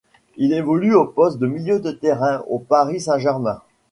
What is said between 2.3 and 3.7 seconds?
au Paris Saint-Germain.